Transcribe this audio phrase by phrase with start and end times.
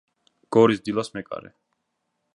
[0.57, 1.55] გორის „დილას“ მეკარე.